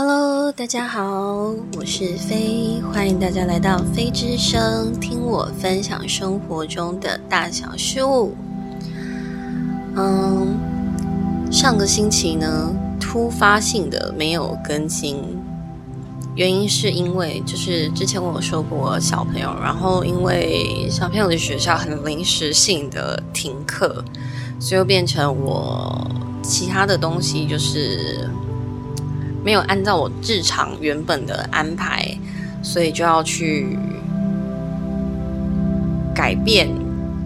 [0.00, 8.32] Hello，大家好，我是飞，欢迎大家来到飞之声，听我分享生活中的大小事物。
[9.96, 10.56] 嗯，
[11.50, 15.16] 上个星期呢，突发性的没有更新，
[16.36, 24.04] 原因是因为就是之前我有说过小朋友，然后因为小朋友的学校很临时性的停课，
[24.60, 26.08] 所以变成我
[26.40, 28.30] 其他的东西就是。
[29.48, 32.06] 没有按照我日常原本的安排，
[32.62, 33.78] 所以就要去
[36.14, 36.68] 改变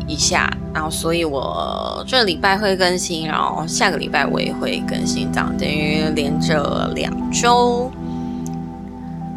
[0.07, 0.49] 一下。
[0.73, 7.91] 然后，所以我这礼拜会更新，然后下个礼拜我也会更新，这样等于连着两周。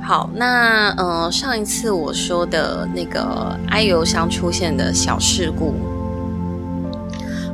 [0.04, 5.74] 好，那呃，上一次我说的那个 i 邮箱出现的小事故，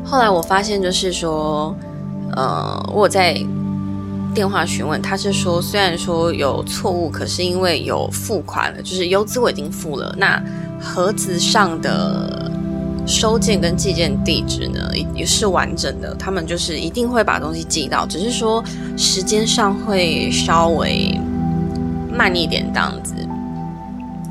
[0.04, 1.74] 后来我发现就是说，
[2.36, 3.42] 呃，我在。
[4.34, 10.42] 电话询问，他是说，虽然说有错误，可是因为有付款了，就是邮资我已经付了，那
[10.80, 12.50] 盒子上的
[13.06, 18.64] 收件跟寄件地址呢也是完整的，他们就是一定会把东西寄到，只是说
[18.98, 21.20] 时间上会稍微
[22.10, 23.14] 慢一点这样子，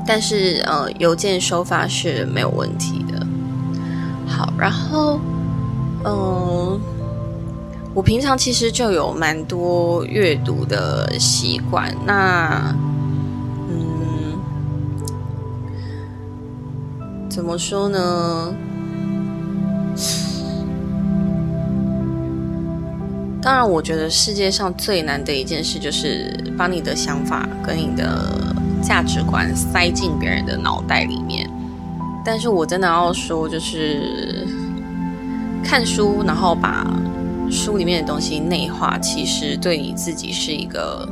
[0.07, 3.25] 但是呃，邮件收发是没有问题的。
[4.27, 5.19] 好，然后
[6.03, 6.79] 嗯。
[7.93, 12.73] 我平常其实就有蛮多阅读的习惯，那，
[13.69, 14.39] 嗯，
[17.29, 18.53] 怎么说呢？
[23.41, 31.49] 当然，我觉得世界上最难的一件事就是把你的想法跟你的价值观塞进别人的脑袋里面。
[32.23, 34.47] 但是我真的要说，就是
[35.61, 36.87] 看书，然后把。
[37.51, 41.07] 书里面的东西内化，其实对你自己是一个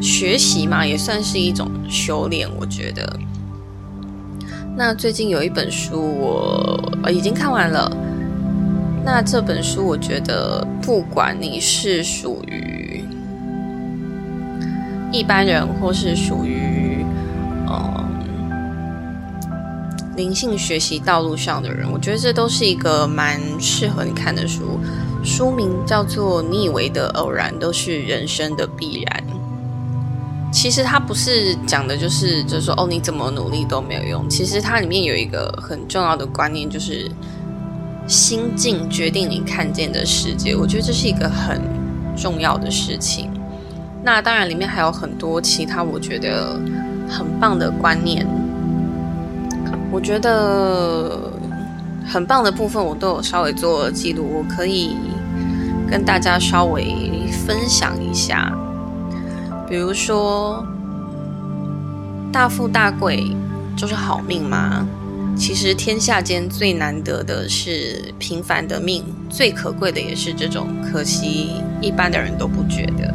[0.00, 2.48] 学习嘛，也算是一种修炼。
[2.58, 3.18] 我觉得。
[4.76, 7.90] 那最近有一本书，我已经看完了。
[9.04, 13.04] 那这本书，我觉得不管你是属于
[15.10, 16.61] 一般人，或是属于
[20.16, 24.78] 灵性学习道路上的人，我觉得这都是一个蛮适合你看的书。
[25.24, 29.24] 书名叫做《你以为的偶然都是人生的必然》。
[30.52, 34.28] 其实它不是讲的，就是就是说，哦，你怎么努力都没有用。
[34.28, 37.10] 其实它里面有一个很重要的观念，就是
[38.06, 40.54] 心境决定你看见的世界。
[40.54, 41.62] 我觉得这是一个很
[42.14, 43.30] 重要的事情。
[44.04, 46.60] 那当然，里面还有很多其他我觉得
[47.08, 48.26] 很棒的观念。
[49.92, 51.30] 我觉得
[52.08, 54.96] 很棒的部分，我都有稍微做记录，我可以
[55.88, 58.50] 跟大家稍微分享一下。
[59.68, 60.66] 比如说，
[62.32, 63.36] 大富大贵
[63.76, 64.86] 就是好命吗？
[65.36, 70.66] 其实天下间最难得的是平凡的命，最可贵的也是这种。
[70.90, 73.14] 可惜一般的人都不觉得，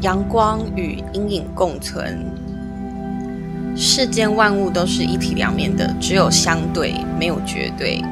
[0.00, 2.33] 阳光与阴影共存。
[3.76, 8.02] 世间万物都是一体两面的，只有相对，没有绝对。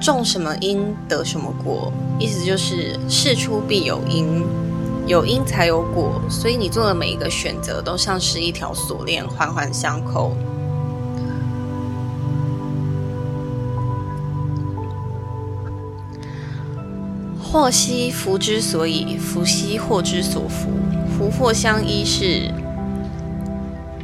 [0.00, 4.42] 种什么因得什么果，意思就是事出必有因，
[5.06, 6.22] 有因才有果。
[6.30, 10.32] 所以你做的每一个选择，都像是一条锁链，环环相扣。
[17.42, 20.70] 祸兮福之所以，福兮祸之所伏。
[21.18, 22.50] 福祸相依是。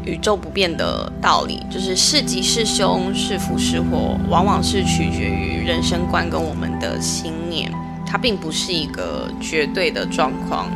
[0.04, 7.72] 宇宙不变的道理，就是是吉是凶，是福是祸，往往是取决于人生观跟我们的心念，
[8.06, 10.68] 它并不是一个绝对的状况。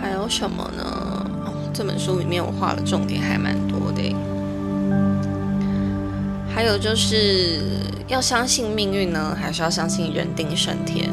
[0.00, 1.26] 还有什么呢？
[1.74, 4.14] 这本书里面我画的重点还蛮多的。
[6.54, 7.60] 还有就是
[8.08, 11.08] 要相信命运呢，还是要相信人定胜天？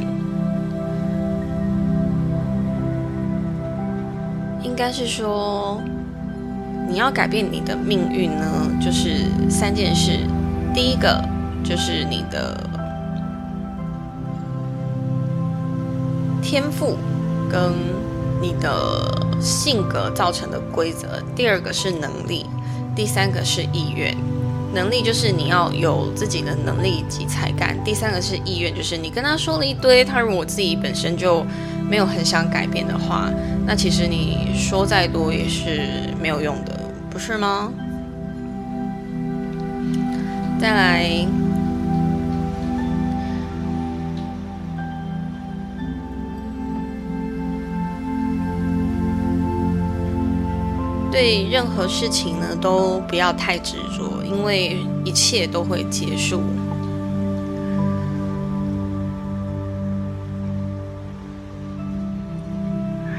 [4.80, 5.78] 应该是说，
[6.88, 10.22] 你要改变你的命运呢，就是三件事。
[10.74, 11.22] 第一个
[11.66, 12.58] 就是你的
[16.42, 16.96] 天赋
[17.52, 17.74] 跟
[18.42, 21.22] 你的性格造成的规则。
[21.36, 22.46] 第二个是能力，
[22.96, 24.16] 第三个是意愿。
[24.74, 27.76] 能力就是你要有自己的能力及才干。
[27.84, 31.46] 第三个是意愿，就是你跟他说了一堆，他如果自己本身就
[31.90, 33.30] 没有很想改变的话
[33.66, 37.72] 那其实你说再多也是没有用的不是吗？
[40.60, 41.26] 再来
[51.12, 56.42] 对任何事情呢都不要太执着因为一切都会结束。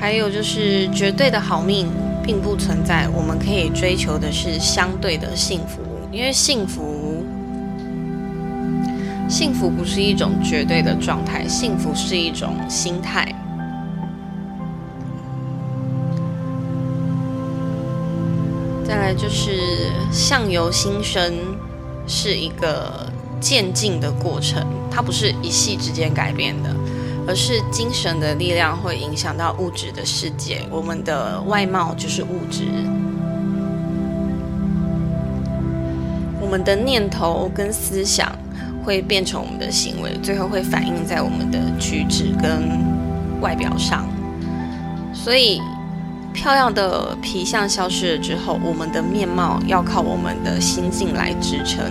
[0.00, 1.86] 还有就是绝对的好命
[2.24, 7.22] 并不存在，我们可以追求的是相对的幸福，因为幸福，
[9.28, 13.30] 幸福不是一种绝对的状态，幸福是一种心态。
[18.84, 21.34] 再来就是相由心生，
[22.06, 23.06] 是一个
[23.38, 26.74] 渐进的过程，它不是一夕之间改变的。
[27.26, 32.64] 而是精神的力量会影响到物质的世界，我们的外貌就是物质，
[36.40, 38.32] 我们的念头跟思想
[38.84, 42.80] 会变成我们的行为，最后会反映在我们的举止跟
[43.40, 44.04] 外表上。
[45.12, 45.60] 所以，
[46.32, 51.84] 漂亮的皮相消失了之后，我们的面貌要靠我们的心境来支撑。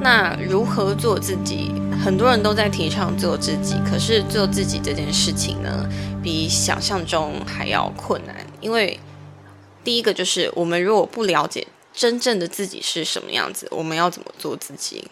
[0.00, 1.70] 那如何做自己？
[2.04, 5.88] 很多人都在提倡做自己，可是做自己这件事情呢，
[6.20, 8.34] 比想象中还要困难。
[8.60, 8.98] 因为
[9.84, 11.64] 第一个就是，我们如果不了解
[11.94, 15.04] 真正的自己是什么样子，我们要怎么做自己？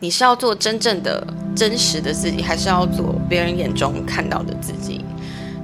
[0.00, 1.26] 你是要做真正的、
[1.56, 5.02] 真实的自己，还是要做别人眼中看到的自己？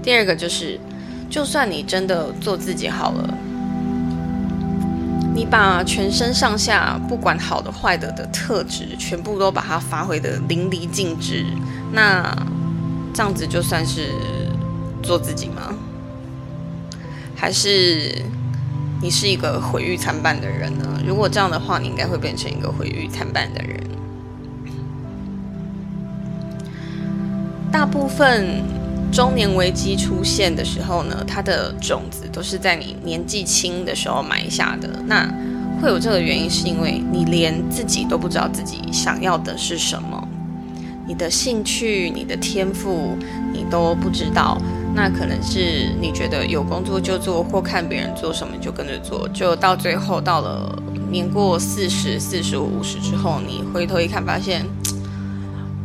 [0.03, 0.81] 第二个就是，
[1.29, 3.39] 就算你真的做自己好了。
[5.39, 11.47] 你把全身上下不管好的坏的的特质，全部都把它发挥的淋漓尽致，
[11.93, 12.37] 那
[13.15, 14.09] 这样子就算是
[15.01, 15.73] 做自己吗？
[17.37, 18.21] 还是
[19.01, 21.01] 你是一个毁誉参半的人呢？
[21.07, 23.79] 如果这样的话，你应该会变成一个毁誉参半的人。
[27.71, 28.65] 大部分
[29.13, 32.25] 中年危机出现的时候呢，它的种子。
[32.31, 34.89] 都是在你年纪轻的时候埋下的。
[35.07, 35.29] 那
[35.83, 40.29] 会有这个原因，是因为你连自己都不知道自己想要的是什么，
[41.05, 43.17] 你的兴趣、你的天赋
[43.53, 44.57] 你都不知道。
[44.95, 54.65] 那可能是你觉得有工作就做，或看别人做什么就跟着做，就到最后到了年过四十四十五、五十之后，你回头一看，发现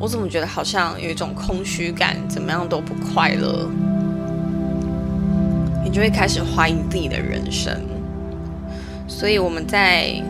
[0.04, 3.70] 我怎么觉得好像有一种空虚感，怎么样都不快乐。
[5.82, 7.74] 你就会开始怀疑自己的人生，
[9.08, 10.22] 所以我们在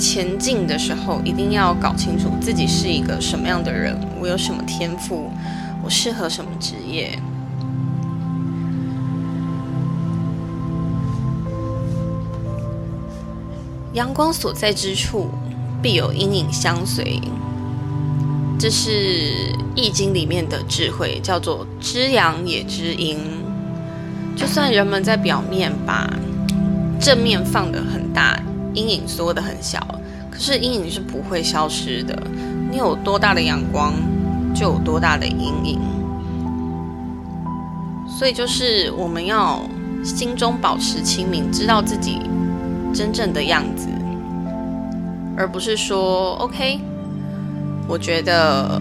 [0.00, 5.30] 前进的时候，一定要搞清楚自己是一个什么样的人，我有什么天赋，
[5.84, 7.16] 我适合什么职业。
[13.92, 15.28] 阳光所在之处，
[15.80, 17.20] 必有阴影相随。
[18.60, 18.90] 这是
[19.74, 23.16] 《易经》里面的智慧，叫做“知阳也知阴”。
[24.36, 26.06] 就算人们在表面把
[27.00, 28.38] 正面放得很大，
[28.74, 29.80] 阴影缩得很小，
[30.30, 32.22] 可是阴影是不会消失的。
[32.70, 33.94] 你有多大的阳光，
[34.54, 35.80] 就有多大的阴影。
[38.06, 39.66] 所以就是我们要
[40.04, 42.18] 心中保持清明，知道自己
[42.92, 43.88] 真正的样子，
[45.34, 46.78] 而不是说 OK，
[47.90, 48.80] 我觉得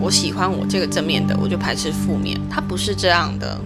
[0.00, 2.36] 我喜欢我这个正面的，我就排斥负面。
[2.50, 3.56] 它不是这样的。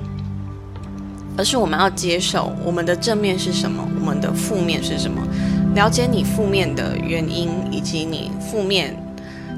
[1.35, 5.27] 而是我们要接受我们的正面是什么，我们的负面是什么，
[5.75, 8.95] 了解你负面的原因以及你负面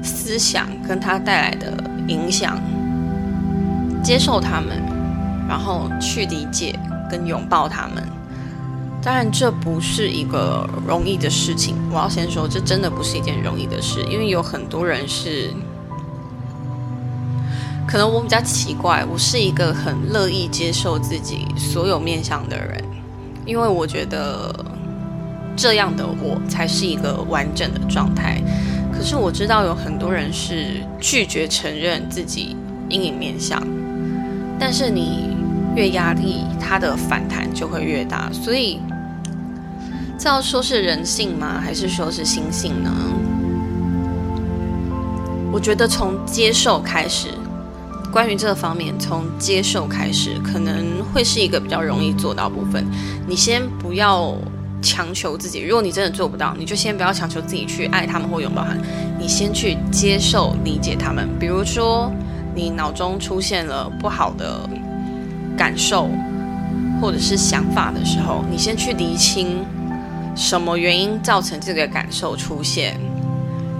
[0.01, 1.73] 思想跟它带来的
[2.07, 2.57] 影响，
[4.01, 4.81] 接受他们，
[5.49, 6.79] 然后去理解
[7.11, 8.01] 跟拥抱他们。
[9.05, 11.75] 当然，这不是一个容易的事情。
[11.91, 15.53] 我要先说，这真的不是一件容易的事，因为有很多人是。
[17.87, 22.83] 可能我比较奇怪，我是一个很乐意接受自己所有面相的人，
[23.45, 24.51] 因为我觉得
[25.55, 28.41] 这样的我才是一个完整的状态。
[28.91, 32.57] 可是我知道有很多人是拒绝承认自己
[32.89, 33.61] 阴影面相，
[34.59, 35.29] 但是你
[35.75, 38.31] 越压力，它的反弹就会越大。
[38.33, 38.79] 所以
[40.25, 41.61] 这要说是人性吗？
[41.63, 42.91] 还是说是心性呢？
[45.53, 47.27] 我觉得从接受开始。
[48.11, 52.83] 关于这个方面，从接受开始，可能会是一个比较容易做到部分。
[53.27, 54.35] 你先不要
[54.81, 58.81] 强求自己，如果你真的做不到，你就先不要强求自己去爱他们或拥抱他们。
[59.19, 61.29] 你先去接受、理解他们。
[61.39, 62.11] 比如说，
[62.55, 64.67] 你脑中出现了不好的
[65.55, 66.09] 感受
[66.99, 69.63] 或者是想法的时候，你先去厘清
[70.35, 72.99] 什么原因造成这个感受出现，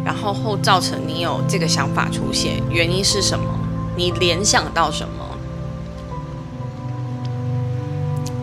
[0.06, 3.46] 然后后造成你有这个想法出现，原因是什么？
[3.98, 5.26] 你联想到什么？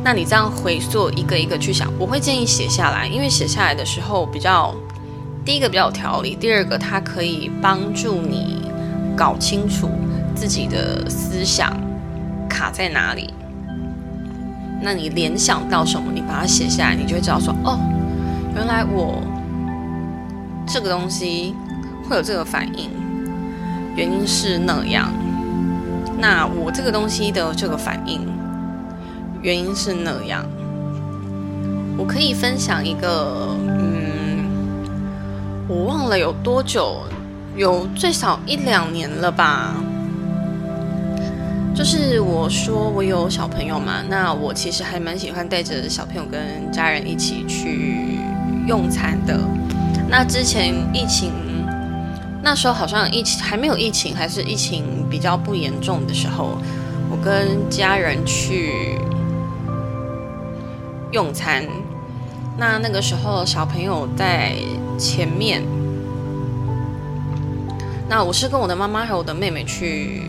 [0.05, 4.75] 那你这样回溯一个一个去想，我会建议写下来，因为写下来的时候比较，
[5.45, 8.63] 第一个比较有条理，第二个它可以帮助你
[9.17, 9.89] 搞清楚
[10.35, 11.73] 自己的思想
[12.49, 13.33] 卡在哪里。
[14.83, 17.79] 那你联想到什么，你把它写下来，你就会知道说，哦，
[18.55, 19.23] 原来我
[20.67, 21.55] 这个东西
[22.09, 22.91] 会有这个反应，
[23.97, 25.13] 原因是那样。
[26.19, 28.27] 那我这个东西的这个反应。
[29.43, 30.47] 原因是那样，
[31.99, 34.45] 我可以分享一个，嗯，
[35.67, 37.01] 我忘了有多久，
[37.57, 39.75] 有最少一两年了吧。
[41.75, 48.21] 就是我说我有小朋友嘛，那我其实还蛮喜欢带着小朋友跟家人一起去
[48.67, 49.39] 用餐的。
[50.09, 51.33] 那之前疫情
[52.43, 56.59] 那时候好像疫情还没有疫情，还是疫情比较不严重的时候，
[57.11, 58.99] 我跟家人去。
[61.13, 61.63] 用餐，
[62.57, 64.55] 那那个时候小朋友在
[64.97, 65.63] 前面，
[68.09, 70.23] 那我是跟我的妈妈还有我的妹妹去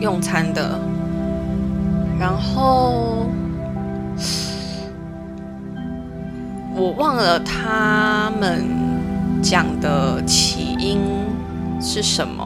[0.00, 0.80] 用餐的，
[2.18, 3.26] 然后
[6.80, 8.64] 我忘了他们
[9.42, 10.98] 讲的起因
[11.78, 12.42] 是什么。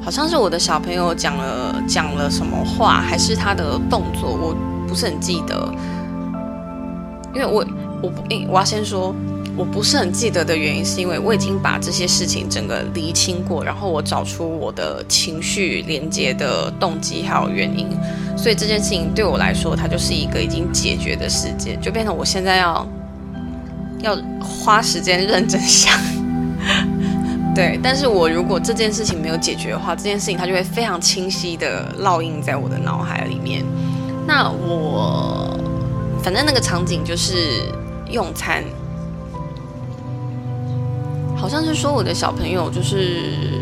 [0.00, 5.68] 好像是我的小朋友讲了讲了什么话，还是他的动作，我不是很记得。
[7.34, 7.66] 因为我
[8.00, 9.12] 我不诶，我要先说，
[9.56, 17.88] 我不是很记得的原因，是因为我已经把这些事情整个厘清过，然后我找出我的情绪连接的动机还有原因，
[18.38, 22.86] 所以这件事情对我来说，它就是一个已经解决的事件，就变成我现在要
[24.00, 25.92] 要花时间认真想。
[27.54, 33.64] 对，但是我如果这件事情没有解决的话，这件事情它就会非常清晰的烙印在我的脑海里面。
[34.24, 35.58] 那我
[36.22, 37.62] 反正那个场景就是
[38.08, 38.62] 用餐，
[41.36, 43.57] 好像是说我的小朋友就是，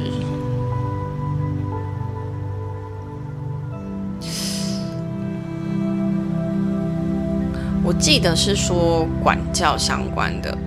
[7.87, 10.59] 我记得是说管教相关的，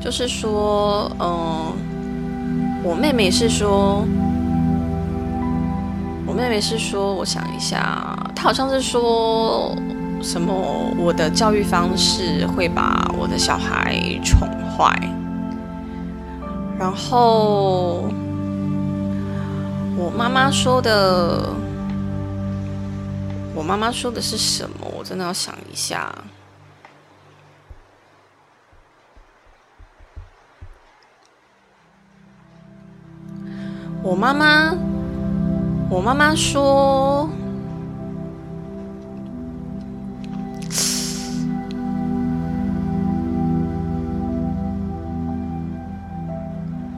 [0.00, 1.72] 就是说，嗯。
[2.82, 4.06] 我妹妹是说，
[6.24, 9.74] 我妹妹是说，我想一下，她好像是说
[10.22, 10.54] 什么，
[10.96, 14.96] 我的教育方式会把我的小孩宠坏。
[16.78, 18.04] 然后
[19.96, 21.42] 我妈妈说的，
[23.52, 24.86] 我妈妈说的是什么？
[24.96, 26.14] 我真的要想一下。
[34.06, 34.72] 我妈妈，
[35.90, 37.28] 我妈妈说，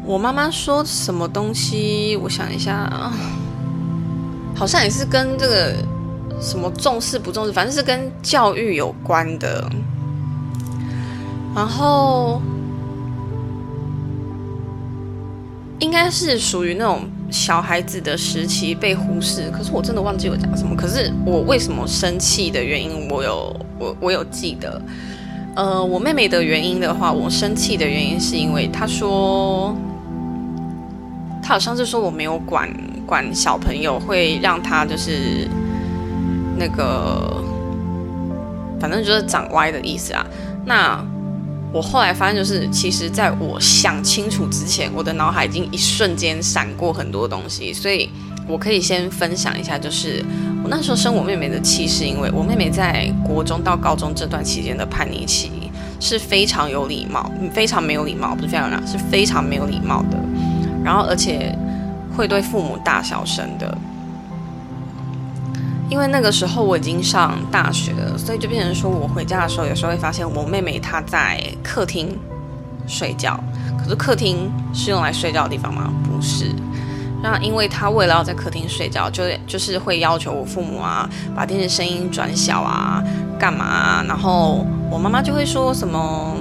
[0.04, 2.14] 我妈妈说什么东西？
[2.22, 3.10] 我想一下啊，
[4.54, 5.76] 好像也是跟这个
[6.42, 9.66] 什么重视不重视，反正是跟教育有关的。
[11.54, 12.42] 然后。
[15.80, 20.74] 应该是属于那种小孩子的时期被忽视，可是我真的忘记我讲什么。
[20.74, 24.80] 可是我为什么生气的原因，我有我我有记得。
[25.54, 29.76] 呃，我妹妹的原因的话，我生气的原因是因为她说，
[31.42, 32.68] 她好像是说我没有管
[33.06, 35.48] 管小朋友，会让他就是
[36.56, 37.42] 那个，
[38.80, 40.26] 反正就是长歪的意思啊。
[40.64, 41.04] 那。
[41.72, 48.08] 我后来发现，就是其实在我想清楚之前，我的脑海已经一瞬间闪过很多东西，所以
[48.46, 50.24] 我可以先分享一下，就是
[50.62, 55.50] 我那时候生我妹妹的气，是因为我妹妹在国中到高中这段期间的叛逆期
[56.00, 60.18] 是非常有礼貌，非常没有礼貌，不是非常是非常没有礼貌的，
[60.82, 61.54] 然后而且
[62.16, 63.76] 会对父母大小声的。
[65.90, 72.18] 因为那个时候我已经上大学了，所以就变成说我回家的时候，有时候会发现我妹妹她在客厅
[72.86, 73.38] 睡觉。
[73.78, 75.92] 可是客厅是用来睡觉的地方吗？
[76.04, 76.54] 不是。
[77.22, 83.02] 那因为她为了要在客厅睡觉，就就是会要求我父母啊，把电视声音转小啊，
[83.38, 84.04] 干嘛？
[84.06, 86.36] 然后我妈妈就会说什么。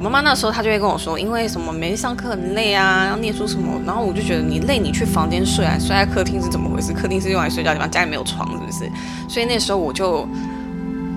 [0.00, 6.90] 我妈妈那时候她就会跟我说，因为什么每天上课很累啊，要念书什么，然后我就觉得你累，你去房间睡啊，睡在客厅是怎么回事？
[6.94, 8.90] 客厅是用来睡觉的地方，家里没有床是不是？
[9.28, 10.26] 所以那时候我就，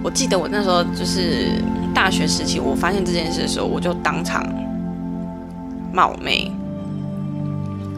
[0.03, 1.63] 我记得我那时候就是
[1.95, 4.45] 大学时期，我发现这件事的时候，我就当场
[5.93, 6.51] 骂我妹，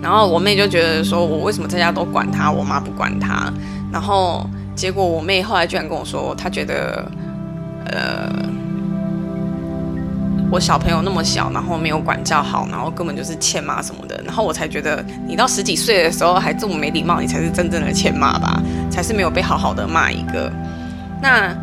[0.04, 3.52] 然后我妹就觉得说我为什么在家都管她，我妈不管她，
[3.92, 7.12] 然后结果我妹后来居然跟我说，她觉得，
[7.88, 8.30] 呃，
[10.56, 14.18] 我小朋友那么小，然后没有管教好，然后根本就是欠骂什么的。
[14.24, 20.50] 然后我才觉得，你到十几岁的时候还这么没礼貌，你才是真正的欠骂吧，才是没有被好好的骂一个。
[21.22, 21.54] 那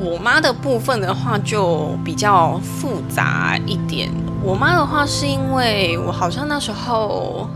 [0.00, 4.10] 我妈的部分的话，就比较复杂一点。
[4.42, 7.48] 我妈的话，是因为我好像那时候，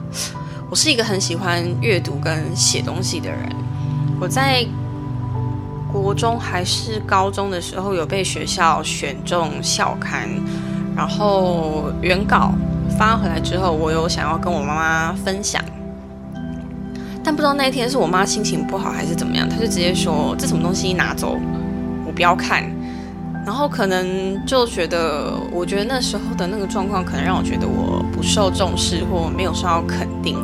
[0.70, 3.50] 我是一个很喜欢阅读跟写东西的人。
[4.20, 4.64] 我在
[6.00, 10.28] 国中还是高中的时候，有被学校选中校刊，
[10.96, 12.52] 然后原稿
[12.98, 15.62] 发回来之后，我有想要跟我妈妈分享，
[17.22, 21.38] 但不知道那一天是我妈心情不好还是怎么样，她就直接说：“这什么东西拿走，
[22.06, 22.64] 我不要看。”
[23.44, 30.38] 然后可能就觉得，我觉得那时候的那个状况，可能让我觉得我不受重视，或没有受到肯定，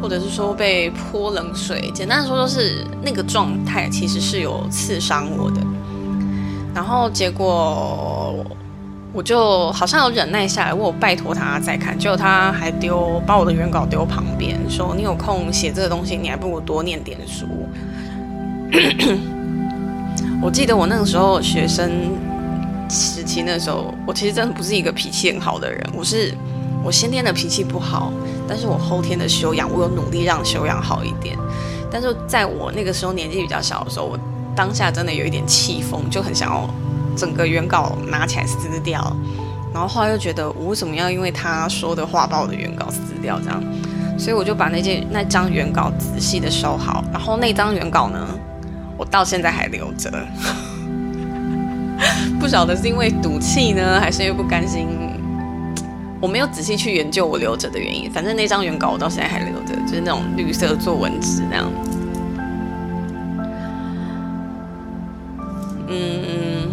[0.00, 1.90] 或者是说被泼冷水。
[1.94, 5.60] 简单的说，就是那个状态其实是有刺伤我的。
[6.74, 8.44] 然后结果
[9.12, 17.46] 我就好像有忍耐下来，我拜托他再看，结果他还丢把我的原稿丢旁边，说你有空写这个东西，你还不如多念点书。
[20.42, 21.90] 我记得我那个时候学生。
[22.88, 25.84] 时期那时候，我其实真的不是一个脾气很好的人。
[25.92, 26.32] 我是
[26.86, 28.12] 我先天的脾气不好，
[28.46, 31.36] 但是我后天的修养，我有努力让修养好一点。
[31.90, 34.16] 但是在我那个时候年纪比较小的时候，我
[34.54, 36.70] 当下真的有一点气疯，就很想要
[37.16, 39.16] 整个原稿拿起来撕掉。
[39.74, 43.40] 然后后来又觉得，我为什么要因为他说的话把我的原稿撕掉？
[43.40, 43.60] 这样，
[44.16, 47.02] 所以我就把那件那张原稿仔细的收好。
[47.12, 48.24] 然后那张原稿呢，
[48.96, 50.08] 我到现在还留着。
[52.38, 54.86] 不晓得是因为赌气呢，还是因为不甘心？
[56.26, 58.10] 我没有仔细去研究我留着的原因。
[58.10, 61.70] 反正那张原稿我到现在还留着，就是那种绿色作文纸那样。
[65.86, 66.68] 嗯，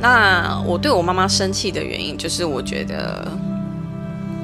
[0.00, 3.30] 那我对我妈妈生气的原因，就是我觉得。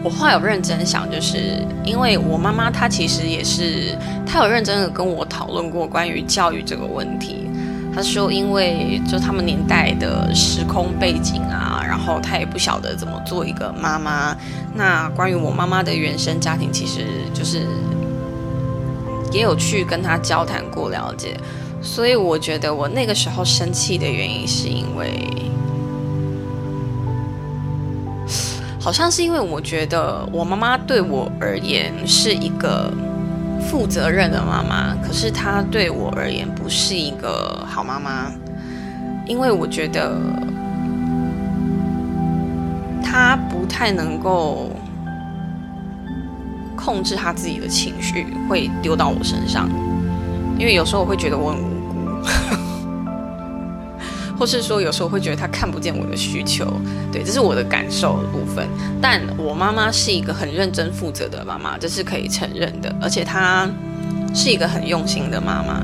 [0.05, 7.49] 我话有认真想，就是因为我妈妈她其实也是，她有认真的跟我讨论过关于教育这个问题。
[7.95, 14.37] 他说，因为就他们年代的时空背景啊，然后他也不晓得怎么做一个妈妈。
[14.75, 17.67] 那关于我妈妈的原生家庭，其实就是
[19.31, 21.37] 也有去跟他交谈过了解。
[21.81, 25.29] 所以我觉得我那个时候生气的原因，是因为。
[28.81, 32.93] 好像是因为我觉得我妈妈对我而言是一个
[33.75, 38.31] 负责任的妈妈，可是她对我而言不是一个好妈妈，
[39.27, 40.17] 因为我觉得
[43.03, 44.71] 她不太能够
[46.77, 49.69] 控制她自己的情绪，会丢到我身上，
[50.57, 52.64] 因为有时候我会觉得我很无辜。
[54.45, 56.71] 或是说，有时候会觉得他看不见我的需求，
[57.11, 58.69] 对，这是我的感受的部分。
[59.01, 62.95] 但我妈妈是一个很认真负责的妈妈，这是可以承认的。
[63.01, 63.67] 而且她
[64.35, 65.81] 是一个很用心的妈妈。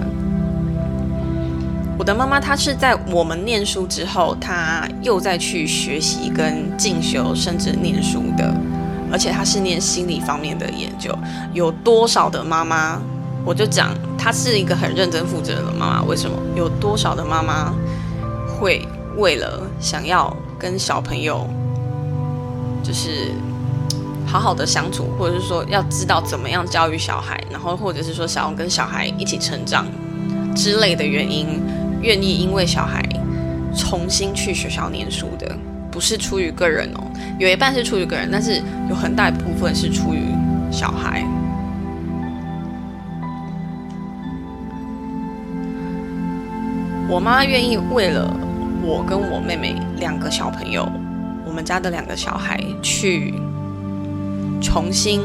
[1.99, 8.55] 我的妈妈，她是在我们念书之后，她又再去学习跟进修，甚至念书的。
[9.11, 11.18] 而且她是念心理方面的研究。
[11.55, 13.01] 有多少的妈妈，
[13.42, 16.03] 我就讲，她是一个很认真负责的妈妈。
[16.03, 16.37] 为什么？
[16.55, 17.73] 有多少的妈妈？
[18.61, 21.49] 会为了想要跟小朋友
[22.83, 23.33] 就是
[24.27, 29.87] 好好的相处，或者是说要知道怎么样教育小孩，然后或者是说想要跟小孩一起成长
[30.55, 31.59] 之类的原因，
[32.03, 33.03] 愿意因为小孩
[33.75, 35.57] 重新去学校念书的，
[35.90, 37.01] 不是出于个人哦，
[37.38, 40.20] 有一半是出于个人，但是有很大一部分是出于
[40.70, 41.25] 小孩。
[47.09, 48.31] 我妈愿意为了。
[48.83, 50.90] 我跟我妹妹两个小朋友，
[51.47, 53.35] 我们家的两个小孩去
[54.62, 55.21] 重新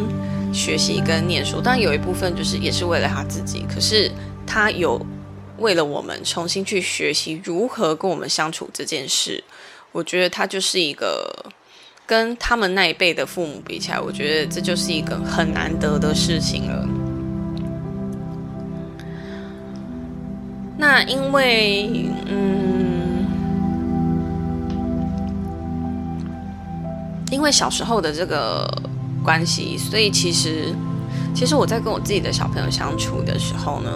[0.54, 3.66] 学习跟念书，当然有一部分就是也是为了他自己。
[3.74, 4.12] 可是
[4.46, 5.04] 他有
[5.58, 9.44] 为了我们重新去学习如何跟我们相处这件事，
[9.92, 11.46] 我觉得他就是一个
[12.06, 16.88] 跟他们那一辈的父母比起来，我觉得这就是一个很难得的事情了。
[20.78, 21.90] 那因为
[22.28, 22.95] 嗯。
[27.32, 28.68] 因为小时候的这个
[29.24, 30.74] 关系，所以其实，
[31.34, 33.92] 其实我在跟我自己的小朋友相处的时候呢，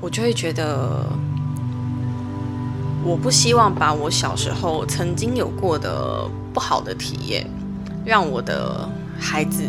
[0.00, 1.04] 我就会觉得，
[3.04, 7.46] 我不希望把我小时候曾经有过的不好的体验，
[8.04, 8.88] 让我的
[9.18, 9.62] 孩子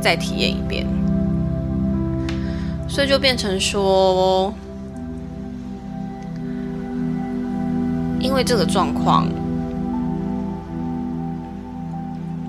[0.00, 0.86] 再体验一遍。
[2.88, 4.52] 所以就变成说，
[8.20, 9.26] 因为这个状况，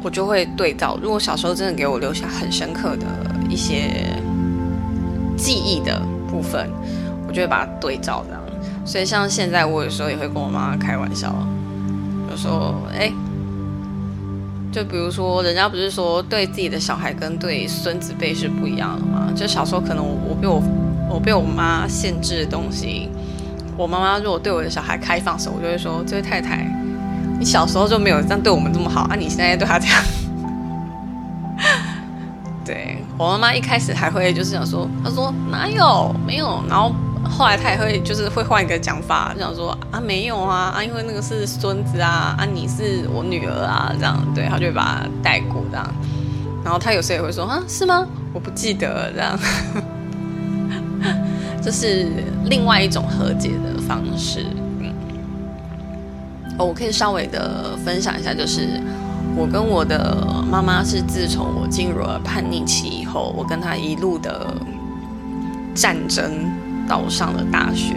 [0.06, 1.00] 我就会对照。
[1.02, 3.08] 如果小时候真的给我留下很深刻的
[3.50, 4.06] 一些
[5.36, 6.70] 记忆的部分，
[7.28, 8.42] 我就会把它对照这样。
[8.86, 11.36] 所以像现在，我有时候也会跟我妈开玩笑，
[12.30, 13.12] 有时候哎。
[14.72, 19.32] 就比如说，人家不是说对自己的小孩跟对孙子辈是不一样的吗？
[19.34, 20.62] 就小时候可能我我被我
[21.10, 23.10] 我被我妈限制的东西，
[23.78, 26.70] 我妈妈如果对我的小孩开放的时候，我就会说：这位太太，
[27.40, 29.16] 你小时候就没有这样对我们这么好啊！
[29.16, 30.04] 你现在对他这样，
[32.66, 36.94] 对我妈妈一开始还会就是想说，她说哪有没有，然后。
[37.28, 45.94] 后来她也会就是会换一个讲法，就想说啊没有啊啊，因为那个是孙子啊啊，你是我女儿啊这样，对她就会把他带过这样。
[46.64, 48.06] 然后她有时候也会说啊是吗？
[48.32, 49.40] 我不记得这样，
[51.64, 52.12] 这是
[52.46, 54.46] 另外一种和解的方式。
[56.58, 58.82] 哦，我可以稍微的分享一下，就是
[59.36, 64.54] 我跟我的妈妈是自从我进入了叛逆期以后，我跟她一路的
[65.74, 66.32] 战争。
[66.88, 67.96] 到上了大学，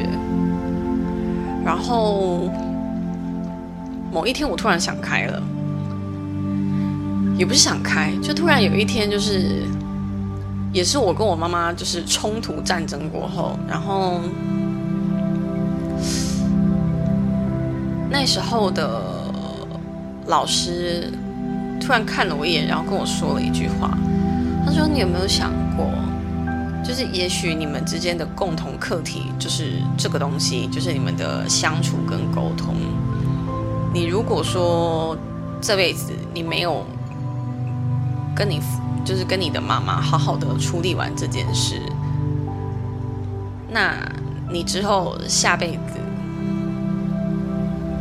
[1.63, 2.49] 然后
[4.11, 5.43] 某一天我突然想开了，
[7.37, 9.67] 也不是想开，就突然有一天，就是
[10.73, 14.23] 也是我跟我妈妈就是冲突战争过后，然后
[18.11, 19.03] 那时候的
[20.27, 21.13] 老师
[21.81, 23.97] 突然看了我一眼，然后跟我说了一句话，
[24.65, 25.87] 他说：“你有没有想过？”
[26.85, 32.75] 就是，也许你们之间的共同课题就是这个东西，就是你们的相处跟沟通。
[33.93, 35.17] 你如果说
[35.61, 36.87] 这辈子你没有
[38.35, 38.61] 跟你，
[39.05, 41.83] 就是跟你的妈妈好好的处理完这件事，
[43.71, 43.95] 那
[44.51, 45.98] 你之后下辈子，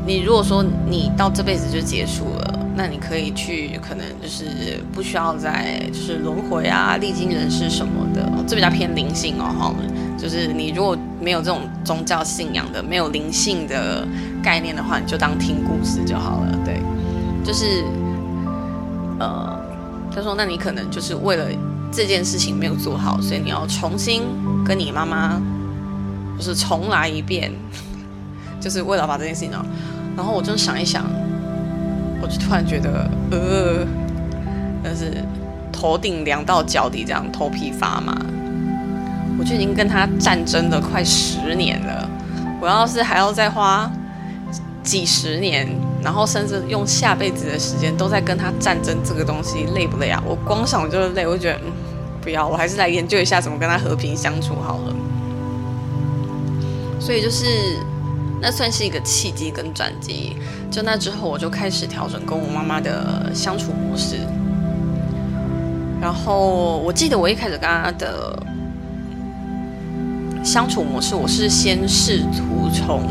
[0.08, 2.54] 你如果说你到这辈子就结束了。
[2.80, 9.74] 那你可以去，可能就是不需要再就是轮回啊、历经人世什么的，这比较偏灵性哦，哈。
[10.16, 14.08] 就是你如果没有这种宗教信仰的、没有灵性的
[14.44, 16.56] 概念的话，你就当听故事就好了。
[16.64, 16.80] 对，
[17.44, 17.84] 就是
[19.20, 19.60] 呃，
[20.14, 21.46] 他说，那你可能就是为了
[21.92, 24.22] 这件事情没有做好，所以你要重新
[24.64, 25.42] 跟你妈妈
[26.38, 27.52] 就是重来一遍，
[28.62, 29.52] 就是为了把这件事情。
[30.18, 31.06] 然后我就想一想。
[32.20, 33.86] 我就突然觉得，呃，
[34.84, 35.24] 但是
[35.72, 38.18] 头顶凉到脚底，这样头皮发麻。
[39.38, 42.10] 我就已经跟他战争了快十年了，
[42.60, 43.90] 我要是还要再花
[44.82, 45.70] 几十年，
[46.02, 50.22] 然后甚至用下辈子的时间都在跟他战争这个东西，累不累啊？
[50.26, 51.72] 我光想就累，我觉得，嗯，
[52.20, 54.96] 不要，我还是来研究一下怎么跟他和平相处好了。
[57.00, 57.46] 所以就是。
[58.40, 60.38] 那算是一个契机跟转机，
[60.70, 64.18] 就那之后我就开始调整跟我妈妈的相处模式。
[66.00, 68.38] 然后我记得我一开始跟她的
[70.44, 73.02] 相处模式，我是先试图从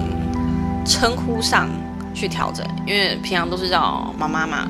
[0.84, 1.68] 称呼上
[2.14, 4.68] 去调整，因为平常都是叫妈妈嘛。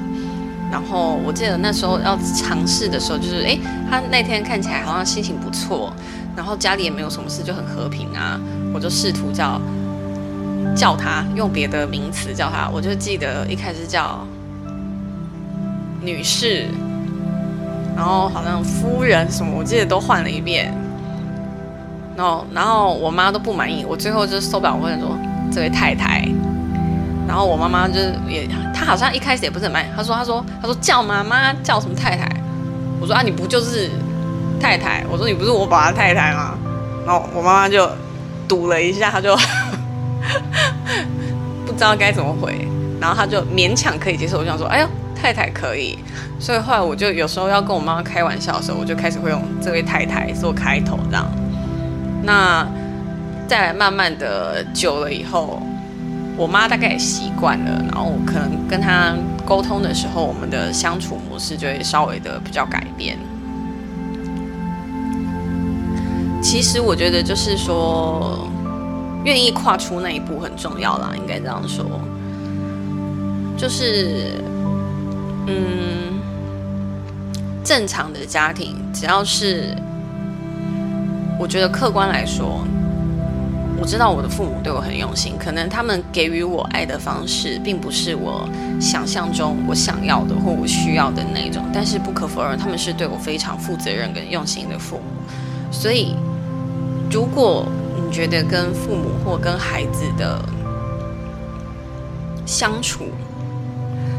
[0.73, 3.59] 然后我记得那时候要尝试的时候，就是哎，
[3.91, 5.93] 她那天看起来好像心情不错，
[6.35, 8.41] 然后家里也没有什么事，就很和平啊。
[8.73, 9.61] 我就试图叫。
[10.75, 14.27] 叫他用别的名词叫他，我就记得一开始叫
[16.01, 16.67] 女士，
[17.95, 20.73] 然后好像夫人什么，我记得都换了一遍。
[22.17, 25.17] 然后，然后我妈都不满意，我最后就受不了，我跟说
[25.53, 26.27] 这位太太。
[27.29, 32.27] 然后我妈妈就也，她好像一开始也不是很满意，她说，她说，她说叫妈妈叫什么太太？
[33.01, 33.91] 我说啊，你不就是
[34.61, 35.05] 太太？
[35.11, 36.55] 我说你不是我爸的太太吗？
[37.05, 37.87] 然后我妈妈就
[38.49, 39.37] 赌了一下，她就。
[41.67, 42.67] 不知道该怎么回，
[43.01, 44.39] 然后他就勉强可以接受。
[44.39, 45.99] 我想说，哎呦，太太可以。
[46.39, 51.27] 所以后来我就有时候要跟我妈妈开玩笑的时候，我就开始会用这位太太做开头，这样。
[52.23, 52.67] 那
[53.49, 55.63] 再慢慢的久了以后，
[56.37, 63.19] 我妈大概也习惯了，然后我可能跟她沟通的时候，我们的相处模式就会稍微的比较改变。
[66.43, 68.49] 其实我觉得就是说。
[69.27, 71.85] 愿意跨出那一步很重要啦，应该这样说。
[73.59, 74.41] 就是，
[75.49, 76.21] 嗯，
[77.65, 79.75] 正常的家庭，只要是，
[81.41, 82.65] 我觉得客观来说，
[83.81, 88.49] 我知道我的父母对我很用心，可能他们给予我爱的方式，并不是我
[88.81, 91.65] 想象中我想要的或我需要的那种。
[91.75, 95.03] 但是不可否认，他们是对我非常负责任跟用心的父母。
[95.73, 96.15] 所以，
[97.11, 100.41] 如果你觉得跟父母或跟孩子的
[102.45, 103.07] 相处，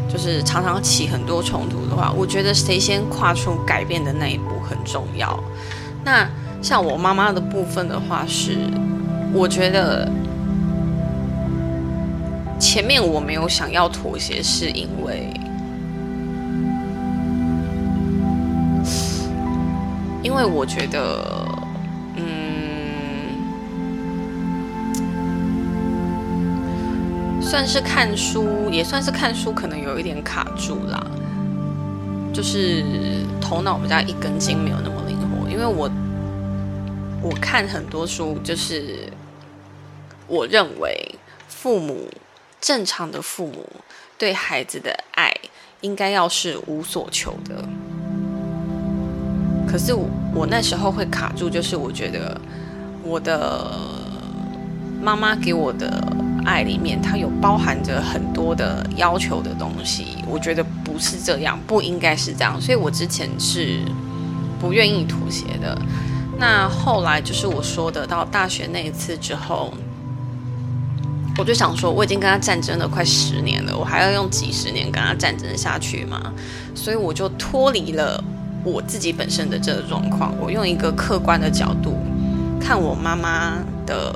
[0.10, 5.40] 就是常常起很多冲突的话，我觉得谁先跨出改变的那一步很重要。
[6.04, 6.28] 那
[6.62, 8.58] 像我妈妈的部分的话，是
[9.34, 10.10] 我觉得
[12.60, 15.32] 前面我没有想要妥协，是因为
[20.24, 21.47] 因为我觉得，
[27.48, 31.02] 算是看书，也算是看书，可能有一点卡住啦，
[32.34, 32.84] 就是
[33.40, 35.90] 头脑比较一根筋，没有那么灵活，因为我。
[37.20, 39.12] 我看很多书，就是
[40.28, 41.16] 我认为
[41.50, 42.08] 父母
[42.62, 43.66] 正常的父母
[44.20, 45.34] 对孩子的爱
[45.82, 47.56] 应该要是无所求的。
[49.68, 52.40] 可是我我那时候会卡住，就是我觉得
[53.04, 53.72] 我的
[55.02, 56.02] 妈妈给我的
[56.48, 60.24] 爱里面，它有包含着很多的要求的东西。
[60.26, 63.82] 我觉得不是这样，不应该是这样，所以我之前是
[64.58, 65.78] 不愿意妥协的。
[66.40, 69.74] 那后来就是我说的，到大学那一次之后，
[71.38, 76.32] 我就想说，我已经跟他战争了快十年了，我还要用几十年跟他战争下去吗？
[76.74, 78.24] 所以我就脱离了
[78.64, 81.98] 我自己本身的这个状况，我用一个客观的角度
[82.60, 84.16] 看我妈妈的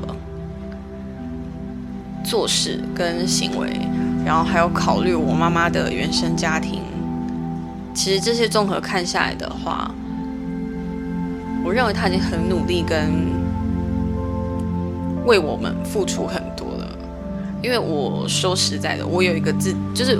[2.23, 3.69] 做事跟行为，
[4.25, 6.81] 然后还有考虑我妈妈的原生家庭。
[7.93, 9.89] 其实这些综合看下来的话。
[11.63, 13.11] 我认为他已经很努力，跟
[15.27, 16.87] 为我们付出很多了。
[17.61, 20.19] 因为我说实在的，我有一个自，就是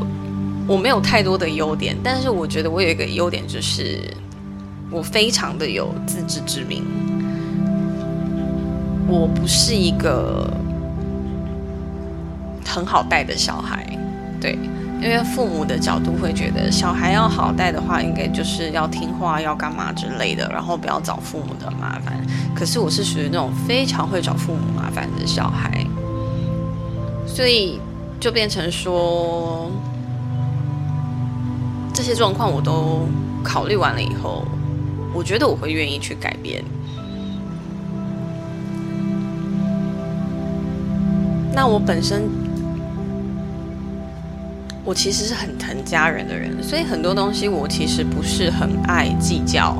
[0.67, 4.01] 我没有太多的优点，但是我觉得我有一个优点，就是
[4.91, 6.83] 我非常的有自知之明。
[9.07, 10.47] 我不是一个
[12.71, 13.86] 很好带的小孩，
[14.39, 14.57] 对。
[15.03, 22.23] 因为父母的角度会觉得小孩要好带的话，应该就是要听话，要干嘛之类的，然后不要找父母的麻烦。
[22.53, 25.84] 可是我是属于那种非常会找父母麻烦的小孩，
[27.25, 27.79] 所以
[28.19, 29.71] 就变成说
[31.91, 33.07] 这些状况我都
[33.43, 34.45] 考虑完了以后，
[35.15, 36.63] 我觉得我会愿意去改变。
[41.55, 42.29] 那我本身。
[44.84, 49.78] 我其实是很疼家人的人，所以很多东西我其实不是很爱计较。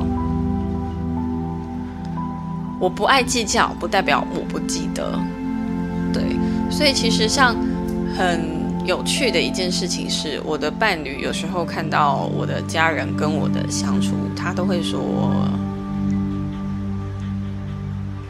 [2.80, 5.20] 我不爱计较，不代表我不记得。
[6.14, 6.24] 对，
[6.70, 7.56] 所以其实像
[8.18, 8.42] 很
[8.86, 15.00] 有趣的一件事情是，我的伴侣有时候看到我的家人跟我的相处，他都会说，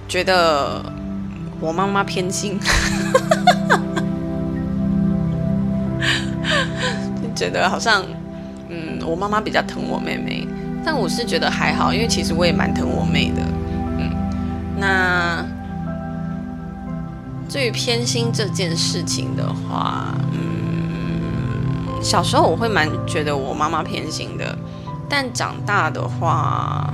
[0.07, 0.83] 觉得
[1.59, 2.57] 我妈妈偏心。
[7.41, 8.05] 觉得好像，
[8.69, 10.47] 嗯，我妈妈比较疼我妹妹，
[10.85, 13.41] 但我是觉得还好，因为其实我也蛮疼我妹的，
[13.97, 14.11] 嗯。
[14.77, 15.43] 那
[17.49, 24.55] 至于偏心这件事情的话，嗯，小时候我会蛮觉得我妈妈偏心的，
[25.09, 26.93] 但长大的话，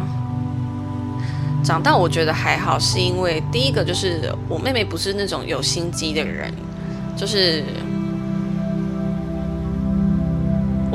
[1.62, 6.49] 长大我觉得还好，是因为第一个就是我妹妹不是那种有心机的人，
[7.17, 7.65] 就是。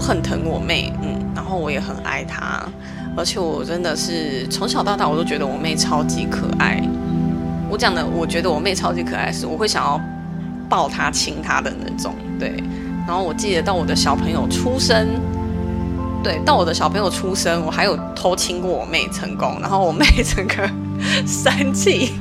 [0.02, 2.62] 很疼我妹，嗯，然后我也很爱她，
[3.16, 6.82] 而且我真的是从小到大我都觉得我妹超级可爱。
[7.70, 10.00] 我讲的，我觉得我妹超级可爱，是我会想要
[10.68, 12.52] 抱她、亲她的那种，对。
[13.06, 15.08] 然后我记得到我的小朋友出生，
[16.22, 20.68] 对，到我的小朋友出生，我还有偷亲过我妹成功， 然后我妹整个
[21.26, 22.12] 生气，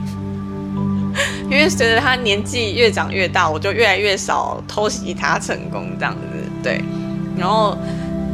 [1.46, 6.22] 因为随着她年纪越长越大，我就越来越少偷袭她成功这样子，
[6.64, 6.82] 对。
[7.42, 7.76] 然后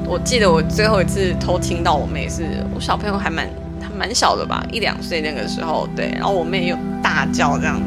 [0.05, 2.43] 我记得我最后一次偷听到我妹是
[2.75, 3.47] 我小朋友还蛮
[3.81, 7.85] 还蛮小的吧，一两岁那个时候，对，然后我妹又大叫这样子，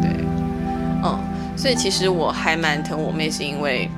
[0.00, 0.10] 对，
[1.04, 1.18] 嗯，
[1.56, 3.90] 所以其实我还蛮疼我妹，是因为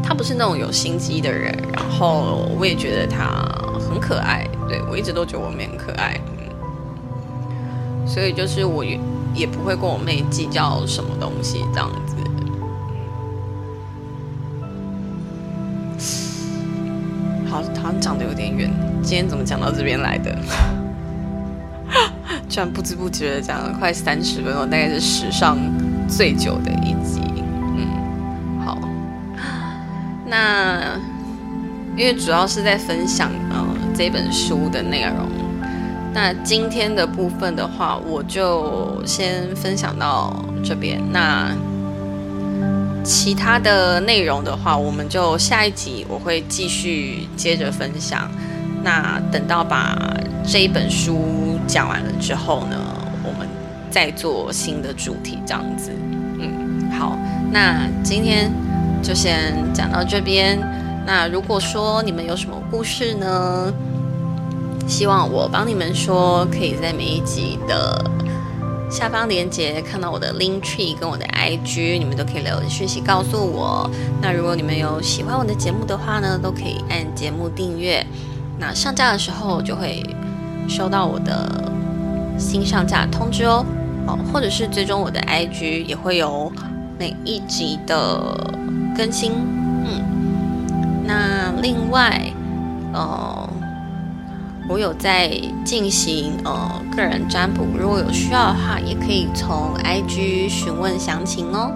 [0.00, 3.26] 她不是那种有心机的人，然后我也觉得她
[3.80, 8.98] 很可爱，对我一直都觉得我妹很可爱，嗯，所以就是我也
[9.34, 12.14] 也不会跟我妹计较什么东西这样子。
[19.02, 20.36] 今天怎么讲到这边来的？
[22.48, 25.58] 居然不知不觉的讲了快三十分钟，大概是史上
[26.08, 27.20] 最久的一集。
[27.76, 28.78] 嗯，好，
[30.26, 30.98] 那
[31.96, 35.28] 因为主要是在分享呃这本书的内容，
[36.14, 41.00] 那今天的部分的话，我就先分享到这边。
[41.12, 41.50] 那
[43.06, 48.28] 其他的内容的话，我们就下一集我会继续接着分享。
[48.82, 49.96] 那等到把
[50.44, 52.76] 这一本书讲完了之后呢，
[53.22, 53.46] 我们
[53.90, 55.92] 再做新的主题，这样子。
[56.40, 57.16] 嗯，好，
[57.52, 58.50] 那今天
[59.00, 60.58] 就先讲到这边。
[61.06, 63.72] 那如果说你们有什么故事呢，
[64.88, 68.15] 希望我帮你们说，可以在每一集的。
[68.88, 73.90] 下方链接看到我的 link tree 跟我的 IG，你们都可以留讯息告诉我。
[74.22, 78.06] 那如果你们有喜欢我的节目的话呢，都可以按节目订阅。
[78.58, 80.02] 那上架的时候就会
[80.68, 81.50] 收到我的
[82.38, 83.66] 新上架通知哦。
[84.06, 86.50] 哦，或者是追踪我的 IG，也会有
[86.96, 88.54] 每一集的
[88.96, 89.32] 更新。
[89.84, 92.22] 嗯，那另外，
[92.92, 93.48] 呃。
[94.68, 95.30] 我有在
[95.64, 101.70] 进行呃个人占卜，如果有需要的话，也可以从 IG 询问详情哦。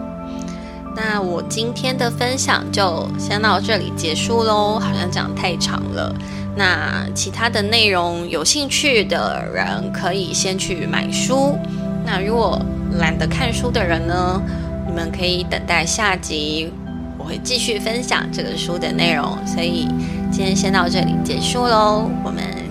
[0.97, 6.15] 那我今天的分享就先到这里结束喽，好像讲太长了。
[6.57, 11.57] 那其他的内容有兴趣的人可以先去买书。
[12.05, 12.61] 那如果
[12.99, 14.43] 懒得看书的人呢，
[14.87, 16.73] 你们可以等待下集，
[17.17, 19.39] 我会继续分享这个书的内容。
[19.47, 19.87] 所以
[20.33, 22.70] 今天先到这里结束喽，我们。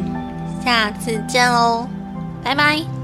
[0.63, 1.87] 下次见喽，
[2.43, 2.98] 拜拜。